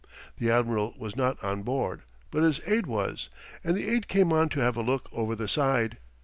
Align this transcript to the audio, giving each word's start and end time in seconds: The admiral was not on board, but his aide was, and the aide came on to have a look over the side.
The 0.39 0.49
admiral 0.49 0.95
was 0.97 1.15
not 1.15 1.37
on 1.43 1.61
board, 1.61 2.01
but 2.31 2.41
his 2.41 2.59
aide 2.65 2.87
was, 2.87 3.29
and 3.63 3.77
the 3.77 3.87
aide 3.87 4.07
came 4.07 4.33
on 4.33 4.49
to 4.49 4.59
have 4.59 4.75
a 4.75 4.81
look 4.81 5.07
over 5.11 5.35
the 5.35 5.47
side. 5.47 5.99